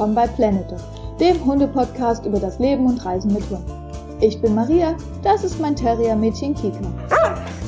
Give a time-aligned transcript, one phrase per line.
[0.00, 0.78] willkommen bei Planet Dog,
[1.18, 3.70] dem Hunde-Podcast über das Leben und Reisen mit Hunden.
[4.22, 6.80] Ich bin Maria, das ist mein Terrier-Mädchen Kika.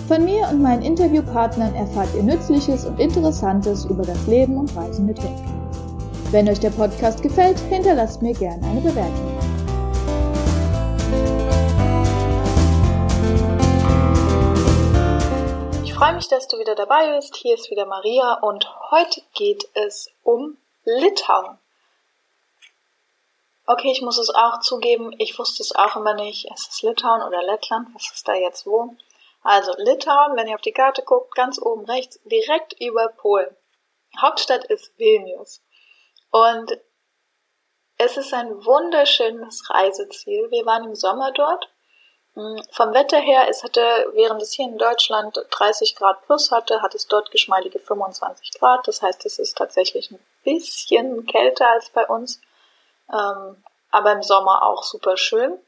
[0.09, 5.05] Von mir und meinen Interviewpartnern erfahrt ihr Nützliches und Interessantes über das Leben und Reisen
[5.05, 5.45] mit Hunden.
[6.31, 9.39] Wenn euch der Podcast gefällt, hinterlasst mir gerne eine Bewertung.
[15.85, 17.37] Ich freue mich, dass du wieder dabei bist.
[17.37, 21.59] Hier ist wieder Maria und heute geht es um Litauen.
[23.73, 26.47] Okay, ich muss es auch zugeben, ich wusste es auch immer nicht.
[26.53, 28.95] Es ist Litauen oder Lettland, was ist da jetzt wo?
[29.43, 33.49] Also Litauen, wenn ihr auf die Karte guckt, ganz oben rechts, direkt über Polen.
[34.21, 35.63] Hauptstadt ist Vilnius.
[36.31, 36.71] Und
[37.97, 40.51] es ist ein wunderschönes Reiseziel.
[40.51, 41.71] Wir waren im Sommer dort.
[42.35, 43.81] Hm, vom Wetter her, es hatte,
[44.13, 48.87] während es hier in Deutschland 30 Grad plus hatte, hat es dort geschmeidige 25 Grad.
[48.87, 52.43] Das heißt, es ist tatsächlich ein bisschen kälter als bei uns,
[53.13, 55.59] ähm, aber im Sommer auch super schön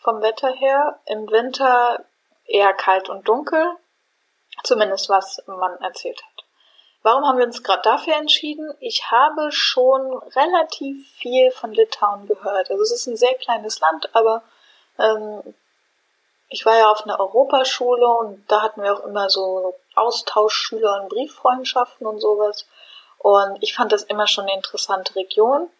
[0.00, 0.98] vom Wetter her.
[1.06, 2.04] Im Winter
[2.46, 3.76] eher kalt und dunkel,
[4.64, 6.44] zumindest was man erzählt hat.
[7.02, 8.74] Warum haben wir uns gerade dafür entschieden?
[8.80, 12.70] Ich habe schon relativ viel von Litauen gehört.
[12.70, 14.42] Also es ist ein sehr kleines Land, aber
[14.98, 15.54] ähm,
[16.48, 21.10] ich war ja auf einer Europaschule und da hatten wir auch immer so Austauschschüler und
[21.10, 22.66] Brieffreundschaften und sowas.
[23.18, 25.70] Und ich fand das immer schon eine interessante Region.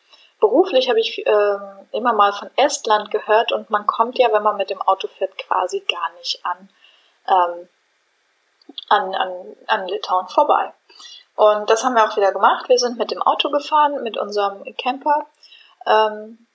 [0.41, 1.61] Beruflich habe ich ähm,
[1.93, 5.37] immer mal von Estland gehört und man kommt ja, wenn man mit dem Auto fährt,
[5.39, 6.69] quasi gar nicht an,
[7.29, 7.69] ähm,
[8.89, 10.73] an, an, an Litauen vorbei.
[11.35, 12.69] Und das haben wir auch wieder gemacht.
[12.69, 15.27] Wir sind mit dem Auto gefahren, mit unserem Camper.
[15.87, 16.47] Ähm,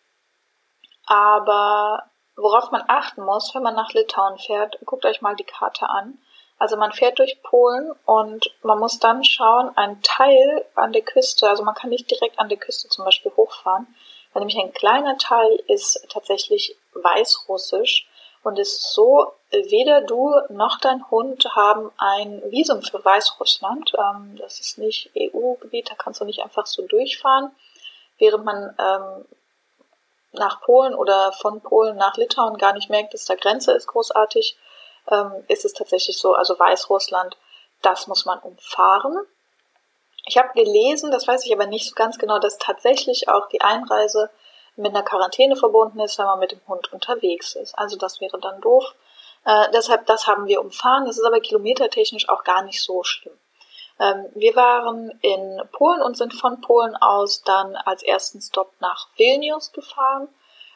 [1.05, 2.03] aber
[2.35, 6.17] worauf man achten muss, wenn man nach Litauen fährt, guckt euch mal die Karte an.
[6.63, 11.49] Also man fährt durch Polen und man muss dann schauen, ein Teil an der Küste,
[11.49, 13.85] also man kann nicht direkt an der Küste zum Beispiel hochfahren,
[14.31, 18.07] weil nämlich ein kleiner Teil ist tatsächlich weißrussisch
[18.43, 23.91] und ist so, weder du noch dein Hund haben ein Visum für Weißrussland.
[23.99, 27.51] Ähm, das ist nicht EU-Gebiet, da kannst du nicht einfach so durchfahren,
[28.19, 29.25] während man ähm,
[30.31, 34.55] nach Polen oder von Polen nach Litauen gar nicht merkt, dass da Grenze ist großartig
[35.11, 37.37] ähm, ist es tatsächlich so, also Weißrussland,
[37.81, 39.17] das muss man umfahren.
[40.25, 43.61] Ich habe gelesen, das weiß ich aber nicht so ganz genau, dass tatsächlich auch die
[43.61, 44.29] Einreise
[44.75, 47.77] mit einer Quarantäne verbunden ist, wenn man mit dem Hund unterwegs ist.
[47.77, 48.95] Also das wäre dann doof.
[49.45, 51.05] Äh, deshalb, das haben wir umfahren.
[51.05, 53.37] Das ist aber kilometertechnisch auch gar nicht so schlimm.
[53.99, 59.07] Ähm, wir waren in Polen und sind von Polen aus dann als ersten Stop nach
[59.17, 60.27] Vilnius gefahren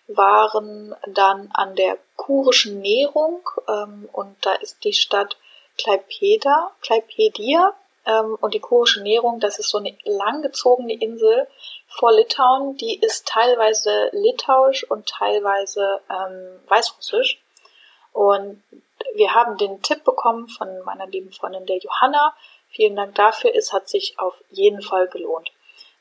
[0.07, 5.37] waren dann an der kurischen Nährung ähm, und da ist die Stadt
[5.77, 7.73] Klaipeda, Klaipedia
[8.05, 11.47] ähm, und die kurische Nährung, das ist so eine langgezogene Insel
[11.87, 17.39] vor Litauen, die ist teilweise litauisch und teilweise ähm, weißrussisch
[18.13, 18.63] und
[19.13, 22.33] wir haben den Tipp bekommen von meiner lieben Freundin der Johanna.
[22.69, 23.53] Vielen Dank dafür.
[23.55, 25.51] Es hat sich auf jeden Fall gelohnt.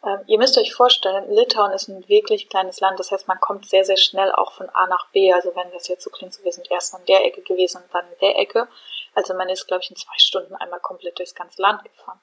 [0.07, 2.99] Ähm, ihr müsst euch vorstellen, Litauen ist ein wirklich kleines Land.
[3.01, 5.33] Das heißt, man kommt sehr, sehr schnell auch von A nach B.
[5.33, 7.93] Also wenn das jetzt so klingt, so wir sind erst an der Ecke gewesen und
[7.93, 8.69] dann in der Ecke.
[9.15, 12.21] Also man ist, glaube ich, in zwei Stunden einmal komplett durchs ganze Land gefahren.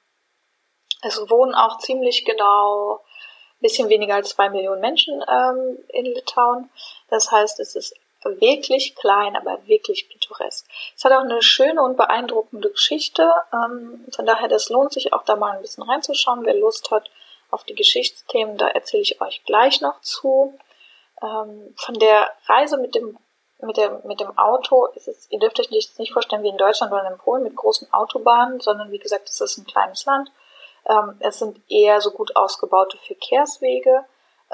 [1.02, 6.70] Es wohnen auch ziemlich genau ein bisschen weniger als zwei Millionen Menschen ähm, in Litauen.
[7.10, 10.66] Das heißt, es ist wirklich klein, aber wirklich pittoresk.
[10.96, 13.30] Es hat auch eine schöne und beeindruckende Geschichte.
[13.52, 17.10] Ähm, von daher, das lohnt sich auch da mal ein bisschen reinzuschauen, wer Lust hat
[17.50, 20.58] auf die Geschichtsthemen, da erzähle ich euch gleich noch zu.
[21.22, 23.16] Ähm, von der Reise mit dem,
[23.60, 26.92] mit, der, mit dem Auto ist es, ihr dürft euch nicht vorstellen wie in Deutschland
[26.92, 30.30] oder in Polen mit großen Autobahnen, sondern wie gesagt, es ist ein kleines Land.
[30.86, 34.04] Ähm, es sind eher so gut ausgebaute Verkehrswege.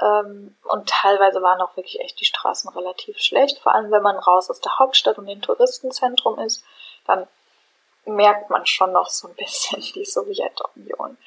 [0.01, 4.17] Ähm, und teilweise waren auch wirklich echt die Straßen relativ schlecht, vor allem wenn man
[4.17, 6.63] raus aus der Hauptstadt und dem Touristenzentrum ist,
[7.05, 7.27] dann
[8.05, 11.17] merkt man schon noch so ein bisschen die Sowjetunion.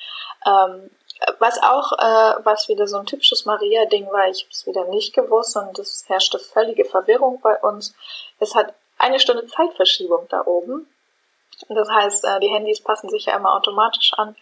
[1.38, 5.14] Was auch, äh, was wieder so ein typisches Maria-Ding war, ich habe es wieder nicht
[5.14, 7.94] gewusst und es herrschte völlige Verwirrung bei uns.
[8.40, 10.88] Es hat eine Stunde Zeitverschiebung da oben.
[11.68, 14.36] Das heißt, äh, die Handys passen sich ja immer automatisch an.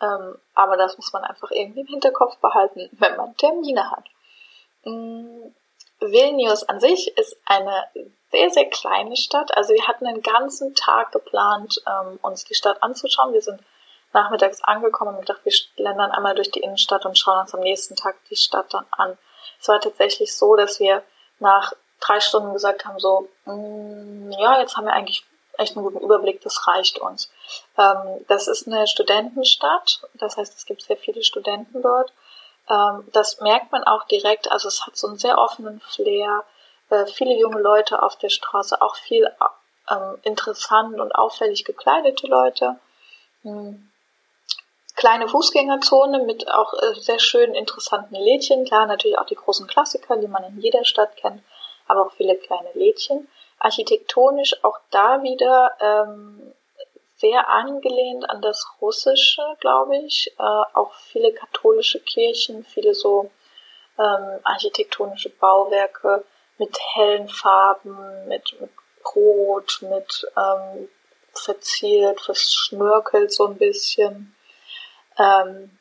[0.00, 4.04] Ähm, aber das muss man einfach irgendwie im Hinterkopf behalten, wenn man Termine hat.
[4.84, 5.52] Mm,
[6.00, 7.84] Vilnius an sich ist eine
[8.30, 9.56] sehr, sehr kleine Stadt.
[9.56, 13.32] Also wir hatten einen ganzen Tag geplant, ähm, uns die Stadt anzuschauen.
[13.32, 13.60] Wir sind
[14.12, 17.96] nachmittags angekommen und gedacht, wir schlendern einmal durch die Innenstadt und schauen uns am nächsten
[17.96, 19.16] Tag die Stadt dann an.
[19.60, 21.02] Es war tatsächlich so, dass wir
[21.38, 25.24] nach drei Stunden gesagt haben, so, mm, ja, jetzt haben wir eigentlich
[25.58, 27.30] echt einen guten Überblick, das reicht uns.
[27.78, 32.12] Ähm, das ist eine Studentenstadt, das heißt, es gibt sehr viele Studenten dort.
[32.68, 34.50] Ähm, das merkt man auch direkt.
[34.50, 36.44] Also es hat so einen sehr offenen Flair.
[36.90, 39.30] Äh, viele junge Leute auf der Straße, auch viel
[39.90, 42.78] ähm, interessant und auffällig gekleidete Leute.
[43.42, 43.88] Hm.
[45.02, 48.64] Kleine Fußgängerzone mit auch äh, sehr schönen, interessanten Lädchen.
[48.64, 51.42] Klar, natürlich auch die großen Klassiker, die man in jeder Stadt kennt,
[51.88, 53.26] aber auch viele kleine Lädchen.
[53.58, 56.54] Architektonisch auch da wieder ähm,
[57.16, 60.32] sehr angelehnt an das Russische, glaube ich.
[60.38, 63.28] Äh, auch viele katholische Kirchen, viele so
[63.98, 66.22] ähm, architektonische Bauwerke
[66.58, 68.70] mit hellen Farben, mit, mit
[69.16, 70.88] Rot, mit ähm,
[71.32, 74.36] verziert, verschnörkelt so ein bisschen.
[75.18, 75.78] Ähm,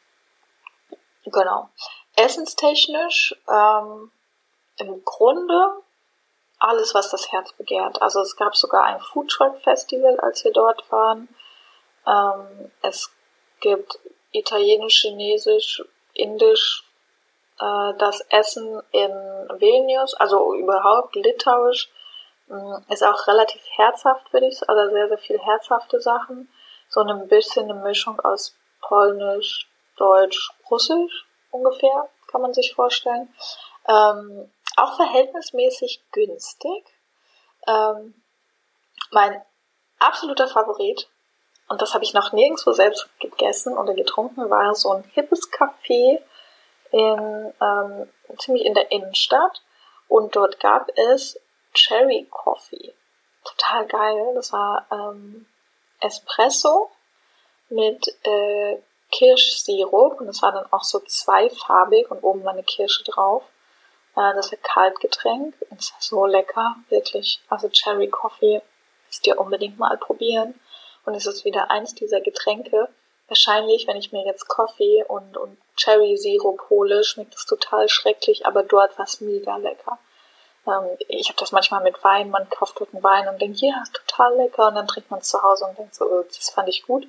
[1.26, 1.70] genau.
[2.16, 4.12] Essenstechnisch ähm,
[4.78, 5.82] im Grunde
[6.60, 8.02] alles, was das Herz begehrt.
[8.02, 11.28] Also es gab sogar ein Foodtruck Festival, als wir dort waren.
[12.06, 13.10] Ähm, es
[13.60, 14.00] gibt
[14.32, 15.84] italienisch, chinesisch,
[16.14, 16.84] indisch,
[17.60, 19.12] äh, das Essen in
[19.60, 21.90] Vilnius, also überhaupt litauisch,
[22.50, 26.50] äh, ist auch relativ herzhaft, würde ich sagen, also sehr, sehr viel herzhafte Sachen.
[26.90, 29.68] So ein bisschen eine Mischung aus Polnisch,
[29.98, 33.34] Deutsch, Russisch ungefähr, kann man sich vorstellen.
[33.88, 36.86] Ähm, auch verhältnismäßig günstig.
[37.68, 38.14] Ähm,
[39.12, 39.42] mein
[40.00, 41.08] absoluter Favorit,
[41.68, 46.22] und das habe ich noch nirgendwo selbst gegessen oder getrunken, war so ein hippes Café
[46.92, 49.62] in, ähm, ziemlich in der Innenstadt.
[50.08, 51.40] Und dort gab es
[51.74, 52.94] Cherry Coffee.
[53.44, 54.34] Total geil.
[54.36, 55.48] Das war ähm,
[56.02, 56.92] Espresso
[57.72, 58.78] mit äh,
[59.12, 63.44] Kirschsirup und das war dann auch so zweifarbig und oben war eine Kirsche drauf.
[64.16, 65.56] Äh, das ist ein Kaltgetränk.
[65.78, 67.42] Ist so lecker, wirklich.
[67.50, 68.62] Also Cherry Coffee
[69.08, 70.60] müsst ihr unbedingt mal probieren.
[71.06, 72.88] Und es ist wieder eins dieser Getränke.
[73.28, 78.46] Wahrscheinlich, wenn ich mir jetzt Kaffee und, und Cherry Sirup hole, schmeckt es total schrecklich,
[78.46, 79.98] aber dort war es mega lecker.
[80.68, 83.82] Ähm, ich habe das manchmal mit Wein, man kauft dort einen Wein und denkt, ja,
[83.82, 86.50] ist total lecker und dann trinkt man es zu Hause und denkt so, oh, das
[86.50, 87.08] fand ich gut.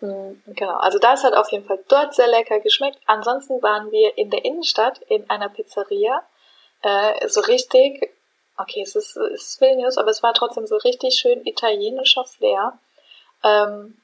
[0.00, 2.98] Mhm, genau, also das hat auf jeden Fall dort sehr lecker geschmeckt.
[3.06, 6.22] Ansonsten waren wir in der Innenstadt in einer Pizzeria
[6.82, 8.10] äh, so richtig,
[8.56, 12.78] okay, es ist, es ist Vilnius, aber es war trotzdem so richtig schön italienischer Flair.
[13.44, 13.96] Ähm,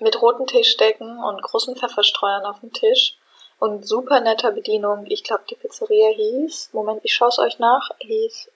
[0.00, 3.16] mit roten Tischdecken und großen Pfefferstreuern auf dem Tisch
[3.58, 5.06] und super netter Bedienung.
[5.08, 8.50] Ich glaube, die Pizzeria hieß, Moment, ich schaue es euch nach, hieß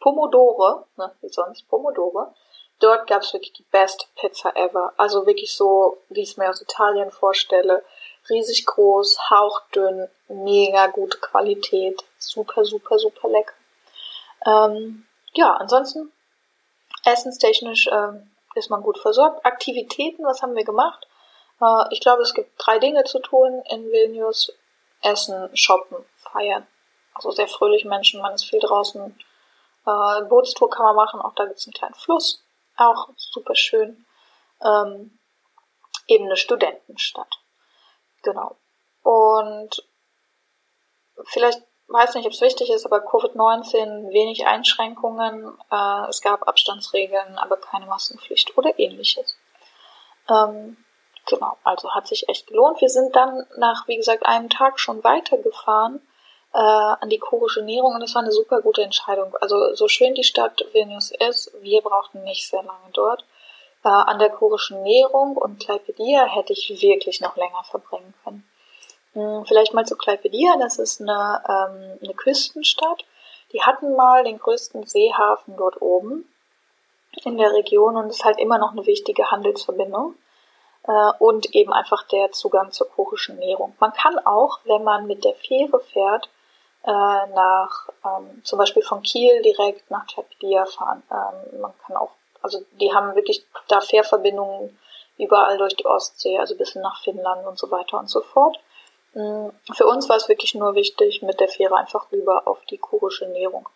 [0.00, 2.32] Pomodore, ne, wie sonst, Pomodore.
[2.80, 4.92] Dort gab es wirklich die best Pizza ever.
[4.96, 7.82] Also wirklich so, wie ich es mir aus Italien vorstelle
[8.28, 13.54] riesig groß, hauchdünn, mega gute Qualität, super, super, super lecker.
[14.46, 16.12] Ähm, ja, ansonsten
[17.04, 18.12] essenstechnisch äh,
[18.54, 19.44] ist man gut versorgt.
[19.44, 21.06] Aktivitäten, was haben wir gemacht?
[21.60, 24.52] Äh, ich glaube, es gibt drei Dinge zu tun in Vilnius.
[25.02, 26.66] Essen, shoppen, feiern.
[27.14, 29.18] Also sehr fröhlich Menschen, man ist viel draußen.
[29.86, 32.42] Äh, Bootstour kann man machen, auch da gibt es einen kleinen Fluss.
[32.76, 34.04] Auch super schön.
[34.62, 35.18] Ähm,
[36.06, 37.38] eben eine Studentenstadt.
[38.22, 38.56] Genau.
[39.02, 39.84] Und
[41.24, 45.56] vielleicht weiß nicht, ob es wichtig ist, aber Covid-19 wenig Einschränkungen.
[45.70, 49.36] Äh, es gab Abstandsregeln, aber keine Massenpflicht oder ähnliches.
[50.28, 50.76] Ähm,
[51.26, 52.80] genau, also hat sich echt gelohnt.
[52.80, 56.00] Wir sind dann nach, wie gesagt, einem Tag schon weitergefahren
[56.56, 59.36] äh, an die kurische Nährung und es war eine super gute Entscheidung.
[59.42, 63.24] Also so schön die Stadt Vilnius ist, wir brauchten nicht sehr lange dort.
[63.84, 68.48] Äh, an der kurischen Nährung und Kleipedia hätte ich wirklich noch länger verbringen können.
[69.12, 73.04] Hm, vielleicht mal zu Kleipedia, das ist eine, ähm, eine Küstenstadt.
[73.52, 76.26] Die hatten mal den größten Seehafen dort oben
[77.24, 80.14] in der Region und ist halt immer noch eine wichtige Handelsverbindung
[80.88, 83.74] äh, und eben einfach der Zugang zur kurischen Nährung.
[83.78, 86.30] Man kann auch, wenn man mit der Fähre fährt,
[86.86, 91.02] äh, nach ähm, zum Beispiel von Kiel direkt nach Kleipedia fahren.
[91.10, 92.10] Ähm, man kann auch
[92.46, 94.78] also die haben wirklich da Fährverbindungen
[95.18, 98.56] überall durch die Ostsee, also bis nach Finnland und so weiter und so fort.
[99.14, 102.78] Mm, für uns war es wirklich nur wichtig, mit der Fähre einfach rüber auf die
[102.78, 103.68] kurische Nährung.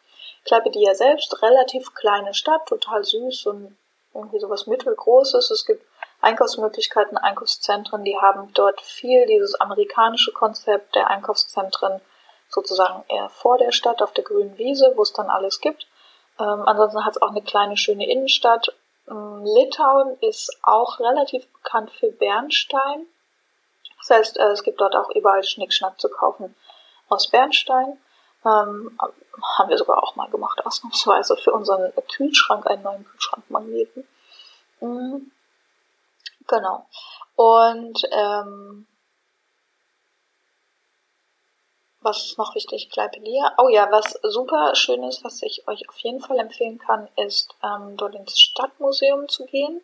[0.45, 3.77] Kleipedia selbst, relativ kleine Stadt, total süß und
[4.15, 5.51] irgendwie sowas mittelgroßes.
[5.51, 5.85] Es gibt
[6.21, 12.01] Einkaufsmöglichkeiten, Einkaufszentren, die haben dort viel dieses amerikanische Konzept der Einkaufszentren
[12.51, 15.87] sozusagen eher vor der Stadt auf der grünen Wiese, wo es dann alles gibt.
[16.39, 18.75] Ähm, ansonsten hat es auch eine kleine schöne Innenstadt.
[19.09, 23.07] Ähm, Litauen ist auch relativ bekannt für Bernstein.
[23.99, 26.55] Das heißt, äh, es gibt dort auch überall Schnickschnack zu kaufen
[27.09, 27.99] aus Bernstein.
[28.45, 28.99] Ähm,
[29.59, 34.09] haben wir sogar auch mal gemacht, ausnahmsweise für unseren Kühlschrank, einen neuen Kühlschrankmagneten.
[34.81, 35.31] Mhm.
[36.47, 36.87] Genau.
[37.37, 38.87] Und ähm,
[42.03, 42.91] was ist noch wichtig?
[42.91, 43.53] Kleipedia.
[43.59, 47.55] Oh ja, was super schön ist, was ich euch auf jeden Fall empfehlen kann, ist
[47.63, 49.81] ähm, dort ins Stadtmuseum zu gehen.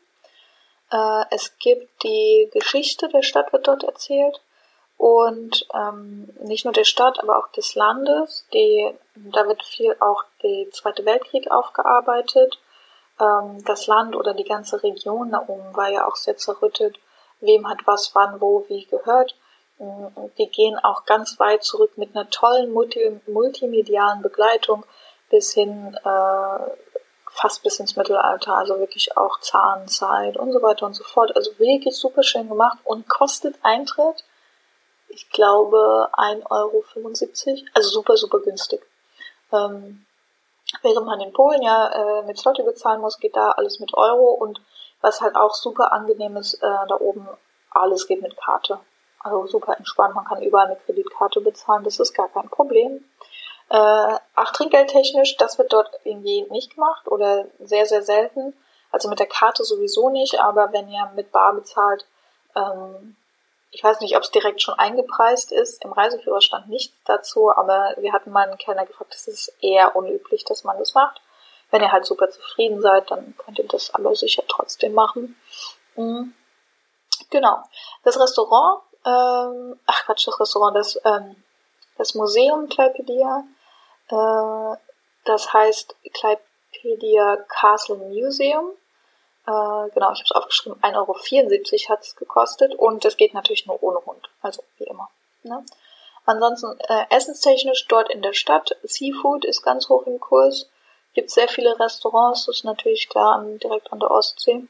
[0.91, 4.41] Äh, es gibt die Geschichte der Stadt wird dort erzählt
[4.97, 8.47] und ähm, nicht nur der Stadt, aber auch des Landes.
[8.53, 12.59] Die, da wird viel auch der Zweite Weltkrieg aufgearbeitet.
[13.21, 16.99] Ähm, das Land oder die ganze Region da oben war ja auch sehr zerrüttet.
[17.41, 19.35] Wem hat was, wann, wo, wie gehört.
[19.79, 24.85] Wir gehen auch ganz weit zurück mit einer tollen multi multimedialen Begleitung
[25.29, 26.71] bis hin äh,
[27.31, 31.37] fast bis ins Mittelalter, also wirklich auch Zahnzeit und so weiter und so fort.
[31.37, 34.25] Also wirklich super schön gemacht und kostet Eintritt,
[35.09, 38.81] ich glaube, 1,75 Euro, also super, super günstig.
[39.53, 40.07] Ähm,
[40.83, 44.31] während man in Polen ja äh, mit Zloty bezahlen muss, geht da alles mit Euro
[44.31, 44.61] und
[45.03, 47.29] was halt auch super angenehm ist, äh, da oben
[47.71, 48.79] alles geht mit Karte.
[49.27, 53.05] Also super entspannt, man kann überall mit Kreditkarte bezahlen, das ist gar kein Problem.
[53.69, 58.55] Äh, ach, trinkgeldtechnisch, das wird dort irgendwie nicht gemacht oder sehr, sehr selten.
[58.93, 62.07] Also mit der Karte sowieso nicht, aber wenn ihr mit Bar bezahlt,
[62.55, 63.17] ähm,
[63.73, 65.85] ich weiß nicht, ob es direkt schon eingepreist ist.
[65.85, 69.97] Im Reiseführer stand nichts dazu, aber wir hatten mal einen Kellner gefragt, das ist eher
[69.97, 71.21] unüblich, dass man das macht.
[71.73, 75.37] Wenn ihr halt super zufrieden seid, dann könnt ihr das aber sicher trotzdem machen.
[75.97, 76.33] Mhm.
[77.31, 77.63] Genau.
[78.05, 81.37] Das Restaurant, ähm, ach Quatsch, das Restaurant, das, ähm,
[81.97, 83.45] das Museum Kleipedia,
[84.09, 84.77] äh,
[85.25, 88.73] das heißt Kleipedia Castle Museum.
[89.47, 93.67] Äh, genau, ich habe es aufgeschrieben, 1,74 Euro hat es gekostet und es geht natürlich
[93.67, 95.09] nur ohne Hund, also wie immer.
[95.45, 95.65] Ne?
[96.25, 100.69] Ansonsten äh, essenstechnisch dort in der Stadt, Seafood ist ganz hoch im Kurs,
[101.15, 104.67] gibt sehr viele Restaurants, das ist natürlich klar direkt an der Ostsee.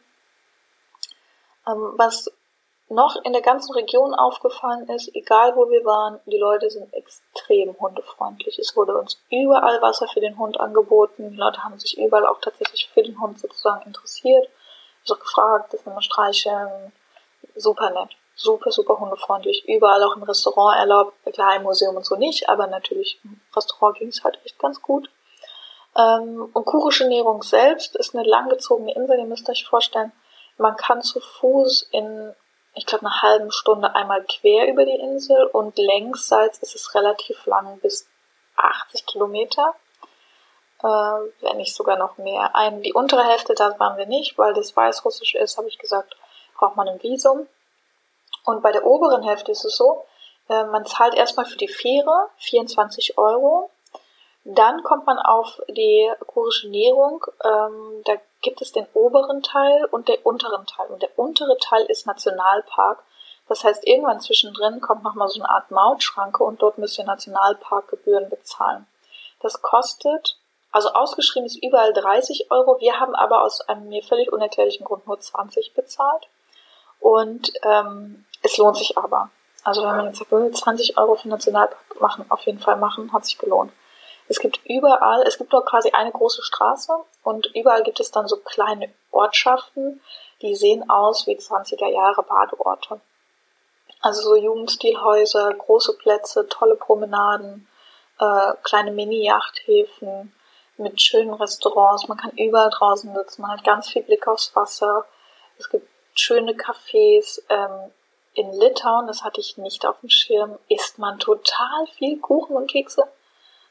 [1.66, 2.30] Ähm, was
[2.88, 7.78] noch in der ganzen Region aufgefallen ist, egal wo wir waren, die Leute sind extrem
[7.78, 8.58] hundefreundlich.
[8.58, 11.30] Es wurde uns überall Wasser für den Hund angeboten.
[11.30, 14.48] Die Leute haben sich überall auch tatsächlich für den Hund sozusagen interessiert.
[15.04, 16.92] Ich habe gefragt, das wir streicheln.
[17.56, 18.10] Super nett.
[18.36, 19.64] Super, super hundefreundlich.
[19.66, 21.14] Überall auch im Restaurant erlaubt.
[21.32, 24.80] Klar, im Museum und so nicht, aber natürlich im Restaurant ging es halt echt ganz
[24.80, 25.10] gut.
[25.96, 30.12] Ähm, und Kurische Ernährung selbst ist eine langgezogene Insel, ihr müsst euch vorstellen.
[30.58, 32.34] Man kann zu Fuß in
[32.76, 37.44] ich glaube, eine halben Stunde einmal quer über die Insel und längsseits ist es relativ
[37.46, 38.08] lang, bis
[38.56, 39.74] 80 Kilometer,
[40.82, 42.54] äh, wenn nicht sogar noch mehr.
[42.54, 46.16] Ein, die untere Hälfte, da waren wir nicht, weil das weißrussisch ist, habe ich gesagt,
[46.56, 47.46] braucht man ein Visum.
[48.44, 50.04] Und bei der oberen Hälfte ist es so,
[50.48, 53.70] äh, man zahlt erstmal für die Fähre 24 Euro
[54.48, 57.24] dann kommt man auf die kurische Nährung.
[57.44, 58.12] Ähm, da
[58.46, 60.86] gibt es den oberen Teil und den unteren Teil.
[60.86, 63.02] Und der untere Teil ist Nationalpark.
[63.48, 68.30] Das heißt, irgendwann zwischendrin kommt nochmal so eine Art Mautschranke und dort müsst ihr Nationalparkgebühren
[68.30, 68.86] bezahlen.
[69.40, 70.38] Das kostet,
[70.70, 72.78] also ausgeschrieben ist überall 30 Euro.
[72.78, 76.28] Wir haben aber aus einem mir völlig unerklärlichen Grund nur 20 bezahlt.
[77.00, 79.30] Und ähm, es lohnt sich aber.
[79.64, 83.24] Also wenn man jetzt sagt, 20 Euro für Nationalpark machen, auf jeden Fall machen, hat
[83.26, 83.72] sich gelohnt.
[84.28, 86.92] Es gibt überall, es gibt nur quasi eine große Straße
[87.22, 90.02] und überall gibt es dann so kleine Ortschaften,
[90.42, 93.00] die sehen aus wie 20er Jahre Badeorte.
[94.00, 97.68] Also so Jugendstilhäuser, große Plätze, tolle Promenaden,
[98.18, 100.32] äh, kleine Mini-Yachthäfen
[100.76, 102.08] mit schönen Restaurants.
[102.08, 105.06] Man kann überall draußen sitzen, man hat ganz viel Blick aufs Wasser.
[105.58, 107.40] Es gibt schöne Cafés.
[107.48, 107.92] Ähm,
[108.34, 112.70] in Litauen, das hatte ich nicht auf dem Schirm, isst man total viel Kuchen und
[112.70, 113.04] Kekse.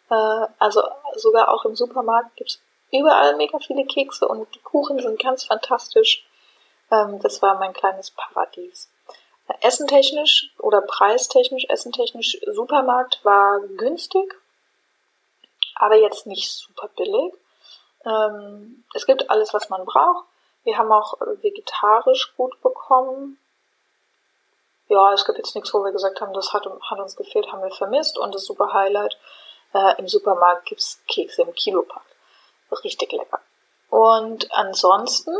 [0.09, 0.83] Äh, also
[1.15, 2.59] sogar auch im Supermarkt gibt's
[2.91, 6.25] überall mega viele Kekse und die Kuchen sind ganz fantastisch.
[6.91, 8.89] Ähm, das war mein kleines Paradies.
[9.47, 14.33] Äh, essentechnisch oder preistechnisch, essentechnisch, Supermarkt war günstig,
[15.75, 17.33] aber jetzt nicht super billig.
[18.05, 20.25] Ähm, es gibt alles, was man braucht.
[20.63, 23.37] Wir haben auch vegetarisch gut bekommen.
[24.87, 27.63] Ja, es gibt jetzt nichts, wo wir gesagt haben, das hat, hat uns gefehlt, haben
[27.63, 29.17] wir vermisst und das super Highlight
[29.75, 32.01] äh, Im Supermarkt gibt's Kekse im Kilopack.
[32.83, 33.41] Richtig lecker.
[33.89, 35.35] Und ansonsten,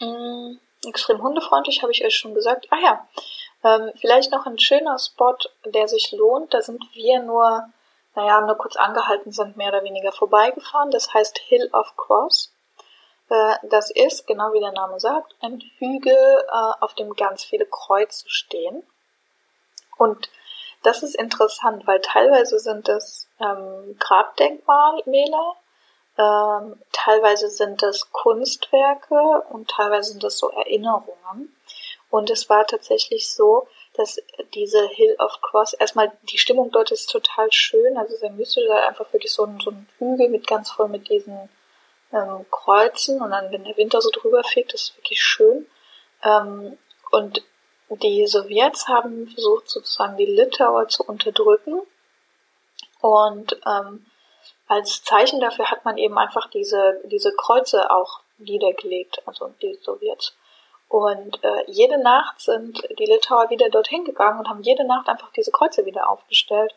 [0.00, 2.68] mh, mm, extrem hundefreundlich, habe ich euch schon gesagt.
[2.70, 3.08] Ah ja,
[3.64, 6.54] ähm, vielleicht noch ein schöner Spot, der sich lohnt.
[6.54, 7.68] Da sind wir nur,
[8.14, 10.92] naja, nur kurz angehalten, sind mehr oder weniger vorbeigefahren.
[10.92, 12.52] Das heißt Hill of Cross.
[13.28, 17.66] Äh, das ist, genau wie der Name sagt, ein Hügel, äh, auf dem ganz viele
[17.66, 18.84] Kreuze stehen.
[19.98, 20.30] Und
[20.82, 25.02] das ist interessant, weil teilweise sind es ähm, Grabdenkmale,
[26.18, 31.54] ähm, teilweise sind das Kunstwerke und teilweise sind das so Erinnerungen.
[32.10, 34.20] Und es war tatsächlich so, dass
[34.54, 39.12] diese Hill of Cross, erstmal die Stimmung dort ist total schön, also sehr mystisch, einfach
[39.12, 41.48] wirklich so ein, so ein Hügel mit ganz voll mit diesen
[42.12, 45.66] ähm, Kreuzen und dann, wenn der Winter so drüber fegt, ist wirklich schön.
[46.24, 46.78] Ähm,
[47.10, 47.42] und
[47.96, 51.80] die Sowjets haben versucht, sozusagen die Litauer zu unterdrücken.
[53.00, 54.06] Und ähm,
[54.68, 60.34] als Zeichen dafür hat man eben einfach diese, diese Kreuze auch niedergelegt, also die Sowjets.
[60.88, 65.30] Und äh, jede Nacht sind die Litauer wieder dorthin gegangen und haben jede Nacht einfach
[65.32, 66.74] diese Kreuze wieder aufgestellt.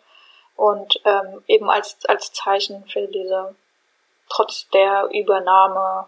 [0.55, 3.55] Und ähm, eben als, als Zeichen für diese
[4.29, 6.07] trotz der Übernahme,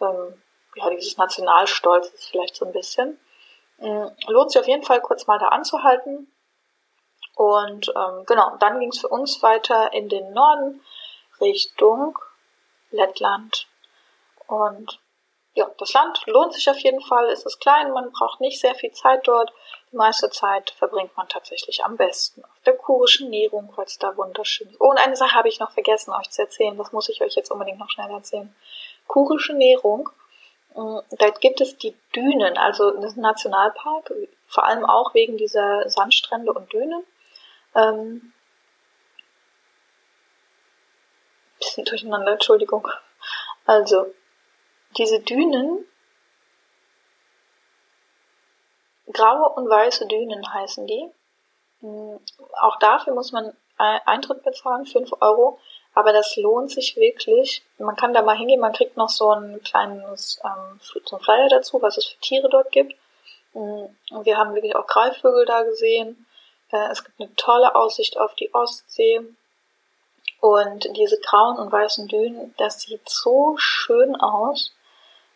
[0.00, 0.42] ähm,
[0.74, 3.18] ja, dieses Nationalstolzes vielleicht so ein bisschen.
[3.78, 6.32] Ähm, lohnt sich auf jeden Fall kurz mal da anzuhalten.
[7.34, 10.80] Und ähm, genau, dann ging es für uns weiter in den Norden
[11.40, 12.18] Richtung
[12.90, 13.66] Lettland.
[14.46, 14.98] Und
[15.56, 18.74] ja, das Land lohnt sich auf jeden Fall, es ist klein, man braucht nicht sehr
[18.74, 19.52] viel Zeit dort.
[19.90, 24.16] Die meiste Zeit verbringt man tatsächlich am besten auf der kurischen Nährung, weil es da
[24.16, 24.80] wunderschön ist.
[24.80, 26.76] Oh, und eine Sache habe ich noch vergessen, euch zu erzählen.
[26.76, 28.54] Das muss ich euch jetzt unbedingt noch schnell erzählen.
[29.06, 30.10] Kurische Nährung,
[30.76, 34.12] mm, da gibt es die Dünen, also das ist ein Nationalpark,
[34.48, 37.02] vor allem auch wegen dieser Sandstrände und Dünen.
[37.74, 38.32] Ähm,
[41.58, 42.88] bisschen durcheinander, Entschuldigung.
[43.66, 44.06] Also,
[44.96, 45.84] diese Dünen,
[49.12, 51.10] graue und weiße Dünen heißen die.
[51.80, 52.20] Hm,
[52.60, 55.60] auch dafür muss man Eintritt bezahlen, 5 Euro,
[55.96, 57.62] aber das lohnt sich wirklich.
[57.78, 61.80] Man kann da mal hingehen, man kriegt noch so ein kleines ähm, so Flyer dazu,
[61.80, 62.94] was es für Tiere dort gibt.
[63.54, 66.26] Und wir haben wirklich auch Greifvögel da gesehen.
[66.70, 69.22] Äh, es gibt eine tolle Aussicht auf die Ostsee.
[70.40, 74.74] Und diese grauen und weißen Dünen, das sieht so schön aus.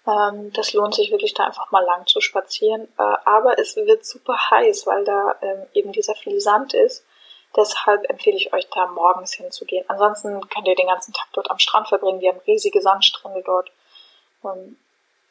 [0.07, 2.83] Ähm, das lohnt sich wirklich da einfach mal lang zu spazieren.
[2.99, 7.03] Äh, aber es wird super heiß, weil da ähm, eben dieser viel Sand ist.
[7.57, 9.85] Deshalb empfehle ich euch da morgens hinzugehen.
[9.89, 12.21] Ansonsten könnt ihr den ganzen Tag dort am Strand verbringen.
[12.21, 13.71] Die haben riesige Sandstrände dort.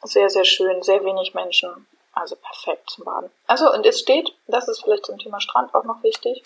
[0.03, 1.88] Sehr, sehr schön, sehr wenig Menschen.
[2.13, 3.32] Also perfekt zum Baden.
[3.47, 6.43] Also, und es steht, das ist vielleicht zum Thema Strand auch noch wichtig,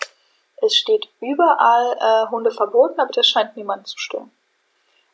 [0.62, 4.30] es steht überall äh, Hunde verboten, aber das scheint niemanden zu stören.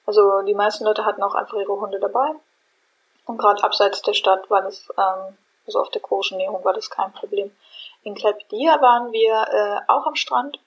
[0.07, 2.35] Also die meisten Leute hatten auch einfach ihre Hunde dabei.
[3.27, 6.91] Und gerade abseits der Stadt war das, ähm, also auf der kurischen Näherung war das
[6.91, 7.55] kein Problem.
[8.03, 10.59] In Klepedia waren wir äh, auch am Strand.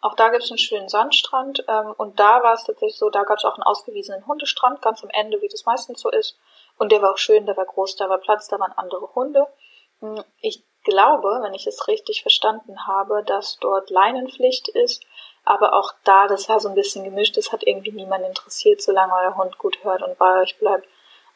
[0.00, 1.64] Auch da gibt es einen schönen Sandstrand.
[1.68, 5.02] Ähm, und da war es tatsächlich so, da gab es auch einen ausgewiesenen Hundestrand, ganz
[5.02, 6.36] am Ende, wie das meistens so ist.
[6.76, 9.46] Und der war auch schön, der war groß, da war Platz, da waren andere Hunde.
[10.00, 15.04] Hm, ich glaube, wenn ich es richtig verstanden habe, dass dort Leinenpflicht ist.
[15.44, 19.12] Aber auch da, das war so ein bisschen gemischt, das hat irgendwie niemand interessiert, solange
[19.14, 20.86] euer Hund gut hört und bei euch bleibt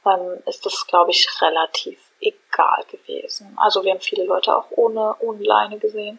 [0.04, 3.56] ähm, ist das, glaube ich, relativ egal gewesen.
[3.56, 6.18] Also wir haben viele Leute auch ohne, ohne Leine gesehen.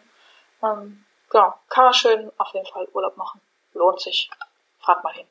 [0.62, 3.40] Ähm, genau, kann man schön auf jeden Fall Urlaub machen.
[3.74, 4.30] Lohnt sich.
[4.80, 5.26] Fahrt mal hin.